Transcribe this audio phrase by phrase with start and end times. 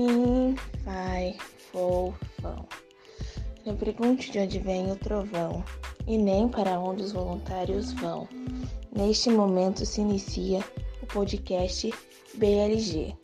[0.00, 1.36] Fim, fai,
[1.70, 2.66] fofão.
[3.66, 5.62] Não pergunte de onde vem o trovão,
[6.06, 8.26] e nem para onde os voluntários vão.
[8.96, 10.60] Neste momento se inicia
[11.02, 11.92] o podcast
[12.32, 13.14] BLG.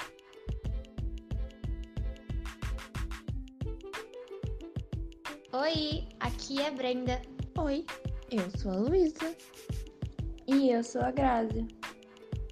[5.55, 7.23] Oi, aqui é a Brenda.
[7.57, 7.87] Oi,
[8.31, 9.35] eu sou a Luísa.
[10.47, 11.67] E eu sou a Grazi.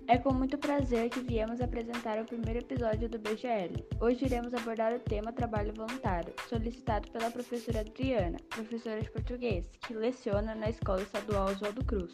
[0.06, 3.86] É com muito prazer que viemos apresentar o primeiro episódio do BGL.
[3.98, 9.94] Hoje iremos abordar o tema trabalho voluntário, solicitado pela professora Adriana, professora de português, que
[9.94, 12.12] leciona na Escola Estadual Oswaldo Cruz.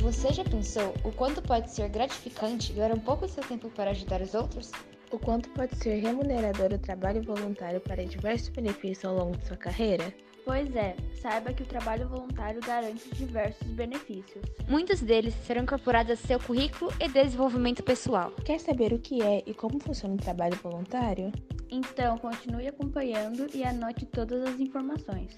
[0.00, 3.90] Você já pensou o quanto pode ser gratificante doar um pouco do seu tempo para
[3.90, 4.72] ajudar os outros?
[5.10, 9.56] O quanto pode ser remunerador o trabalho voluntário para diversos benefícios ao longo de sua
[9.56, 10.12] carreira?
[10.44, 14.44] Pois é, saiba que o trabalho voluntário garante diversos benefícios.
[14.68, 18.30] Muitos deles serão incorporados a seu currículo e desenvolvimento pessoal.
[18.44, 21.32] Quer saber o que é e como funciona o trabalho voluntário?
[21.68, 25.36] Então, continue acompanhando e anote todas as informações.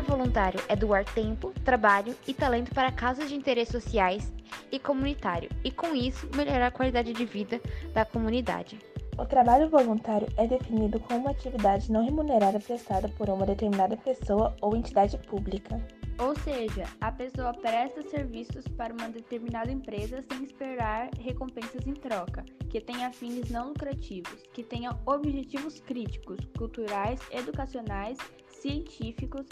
[0.00, 4.32] Ser voluntário é doar tempo, trabalho e talento para causas de interesse sociais
[4.72, 7.60] e comunitário, e com isso melhorar a qualidade de vida
[7.92, 8.78] da comunidade.
[9.18, 14.56] O trabalho voluntário é definido como uma atividade não remunerada prestada por uma determinada pessoa
[14.62, 15.78] ou entidade pública.
[16.18, 22.42] Ou seja, a pessoa presta serviços para uma determinada empresa sem esperar recompensas em troca,
[22.70, 28.16] que tenha fins não lucrativos, que tenha objetivos críticos, culturais, educacionais,
[28.48, 29.46] científicos,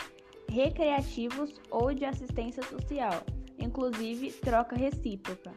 [0.50, 3.22] recreativos ou de assistência social,
[3.58, 5.52] inclusive troca recíproca.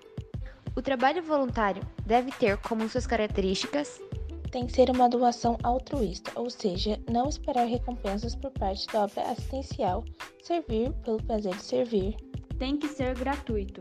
[0.75, 4.00] O trabalho voluntário deve ter como suas características
[4.52, 9.22] tem que ser uma doação altruísta, ou seja, não esperar recompensas por parte da obra
[9.31, 10.03] assistencial,
[10.44, 12.18] servir pelo prazer de servir.
[12.59, 13.80] Tem que ser gratuito.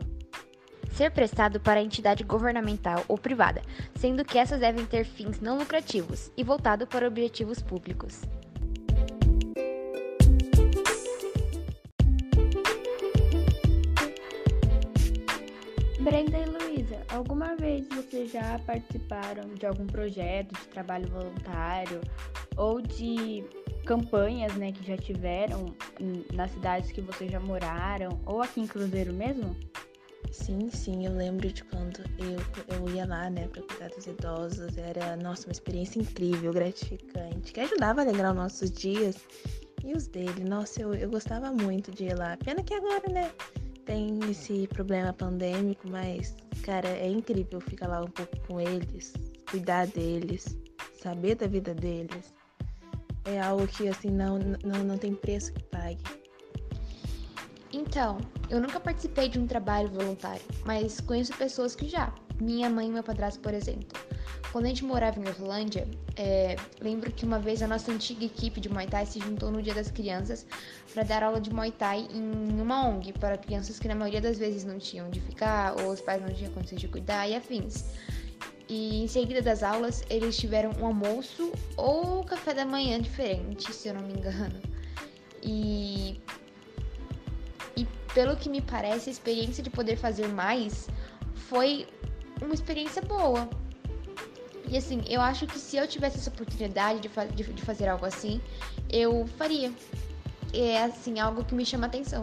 [0.93, 3.62] Ser prestado para entidade governamental ou privada,
[3.97, 8.22] sendo que essas devem ter fins não lucrativos e voltado para objetivos públicos.
[16.00, 22.00] Brenda e Luísa, alguma vez vocês já participaram de algum projeto de trabalho voluntário
[22.56, 23.44] ou de
[23.84, 25.75] campanhas, né, que já tiveram
[26.33, 29.55] nas cidades que vocês já moraram ou aqui em Cruzeiro mesmo?
[30.33, 34.78] Sim, sim, eu lembro de quando eu, eu ia lá, né, para cuidar dos idosos.
[34.78, 39.17] Era, nossa, uma experiência incrível, gratificante, que ajudava a alegrar os nossos dias
[39.84, 40.44] e os dele.
[40.44, 42.37] Nossa, eu, eu gostava muito de ir lá.
[42.37, 43.31] Pena que agora, né,
[43.85, 49.13] tem esse problema pandêmico, mas, cara, é incrível ficar lá um pouco com eles,
[49.51, 50.57] cuidar deles,
[51.01, 52.33] saber da vida deles.
[53.25, 56.03] É algo que, assim, não, não, não tem preço que pague.
[57.72, 62.12] Então, eu nunca participei de um trabalho voluntário, mas conheço pessoas que já.
[62.41, 63.98] Minha mãe e meu padrasto, por exemplo.
[64.50, 65.86] Quando a gente morava em Orlândia,
[66.16, 69.62] é, lembro que uma vez a nossa antiga equipe de Muay Thai se juntou no
[69.62, 70.44] Dia das Crianças
[70.92, 74.38] para dar aula de Muay Thai em uma ONG para crianças que na maioria das
[74.38, 77.84] vezes não tinham onde ficar ou os pais não tinham condições de cuidar e afins.
[78.69, 83.88] E em seguida das aulas, eles tiveram um almoço ou café da manhã diferente, se
[83.88, 84.60] eu não me engano.
[85.42, 86.20] E
[88.15, 90.88] pelo que me parece, a experiência de poder fazer mais
[91.34, 91.87] foi
[92.41, 93.48] uma experiência boa,
[94.71, 97.88] e assim, eu acho que se eu tivesse essa oportunidade de, fa de, de fazer
[97.88, 98.41] algo assim,
[98.88, 99.72] eu faria.
[100.54, 102.22] É assim, algo que me chama atenção.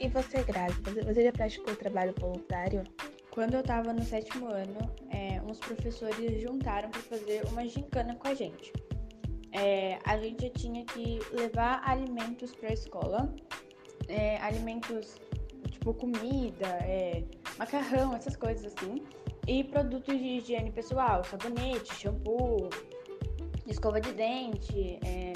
[0.00, 2.84] E você, Grazi, você já praticou trabalho voluntário?
[3.30, 4.78] Quando eu tava no sétimo ano,
[5.10, 8.72] é, uns professores juntaram para fazer uma gincana com a gente.
[9.52, 13.34] É, a gente tinha que levar alimentos para a escola,
[14.06, 15.16] é, alimentos
[15.70, 17.24] tipo comida, é,
[17.58, 19.02] macarrão, essas coisas assim
[19.48, 22.68] e produtos de higiene pessoal, sabonete, shampoo,
[23.66, 25.32] escova de dente, é,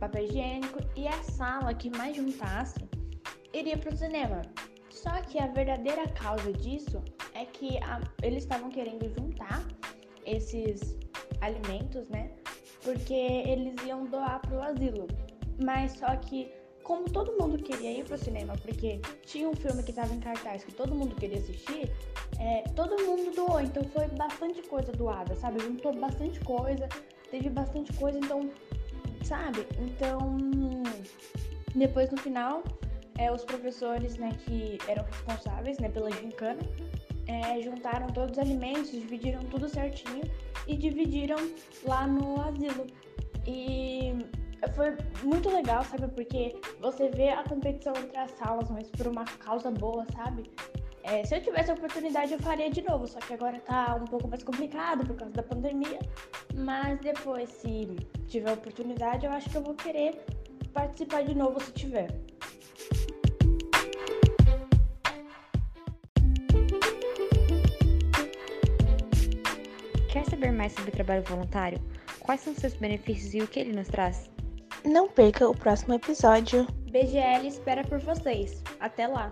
[0.00, 2.80] papel higiênico e a sala que mais juntasse
[3.52, 4.40] iria para o cinema.
[4.88, 7.02] Só que a verdadeira causa disso
[7.34, 9.62] é que a, eles estavam querendo juntar
[10.24, 10.96] esses
[11.42, 12.30] alimentos, né?
[12.82, 15.06] Porque eles iam doar para o asilo.
[15.62, 16.50] Mas só que
[16.84, 20.62] como todo mundo queria ir pro cinema, porque tinha um filme que estava em cartaz
[20.62, 21.90] que todo mundo queria assistir,
[22.38, 25.60] é, todo mundo doou, então foi bastante coisa doada, sabe?
[25.60, 26.86] Juntou bastante coisa,
[27.30, 28.50] teve bastante coisa, então,
[29.24, 29.66] sabe?
[29.78, 30.36] Então,
[31.74, 32.62] depois no final,
[33.18, 36.60] é, os professores, né, que eram responsáveis, né, pela gincana,
[37.26, 40.22] é, juntaram todos os alimentos, dividiram tudo certinho
[40.66, 41.38] e dividiram
[41.84, 42.86] lá no asilo.
[43.46, 44.14] E
[44.72, 46.08] foi muito legal, sabe?
[46.08, 50.50] Porque você vê a competição entre as salas, mas por uma causa boa, sabe?
[51.02, 54.06] É, se eu tivesse a oportunidade, eu faria de novo, só que agora tá um
[54.06, 55.98] pouco mais complicado por causa da pandemia.
[56.54, 57.94] Mas depois, se
[58.26, 60.24] tiver oportunidade, eu acho que eu vou querer
[60.72, 62.08] participar de novo se tiver.
[70.10, 71.78] Quer saber mais sobre o trabalho voluntário?
[72.18, 74.33] Quais são seus benefícios e o que ele nos traz?
[74.84, 76.66] Não perca o próximo episódio.
[76.90, 78.62] BGL espera por vocês.
[78.78, 79.30] Até lá!